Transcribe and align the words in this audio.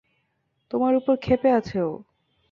তোমার 0.71 0.93
উপর 0.95 1.15
ক্ষেপে 1.17 1.49
আছে 1.51 1.77
ও। 1.81 1.91